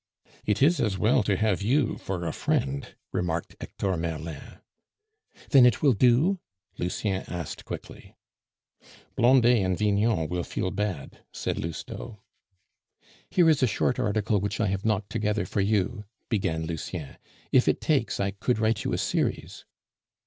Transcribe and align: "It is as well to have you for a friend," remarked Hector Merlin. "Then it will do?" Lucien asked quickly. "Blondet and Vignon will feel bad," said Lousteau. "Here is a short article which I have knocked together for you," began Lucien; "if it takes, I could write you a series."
"It 0.47 0.63
is 0.63 0.79
as 0.79 0.97
well 0.97 1.21
to 1.21 1.37
have 1.37 1.61
you 1.61 1.99
for 1.99 2.25
a 2.25 2.31
friend," 2.33 2.95
remarked 3.11 3.55
Hector 3.61 3.95
Merlin. 3.95 4.57
"Then 5.51 5.63
it 5.63 5.83
will 5.83 5.93
do?" 5.93 6.39
Lucien 6.79 7.23
asked 7.27 7.65
quickly. 7.65 8.15
"Blondet 9.15 9.61
and 9.63 9.77
Vignon 9.77 10.27
will 10.27 10.41
feel 10.43 10.71
bad," 10.71 11.23
said 11.31 11.59
Lousteau. 11.59 12.23
"Here 13.29 13.47
is 13.47 13.61
a 13.61 13.67
short 13.67 13.99
article 13.99 14.39
which 14.41 14.59
I 14.59 14.69
have 14.69 14.85
knocked 14.85 15.11
together 15.11 15.45
for 15.45 15.61
you," 15.61 16.05
began 16.29 16.63
Lucien; 16.65 17.17
"if 17.51 17.67
it 17.67 17.79
takes, 17.79 18.19
I 18.19 18.31
could 18.31 18.57
write 18.57 18.83
you 18.83 18.93
a 18.93 18.97
series." 18.97 19.65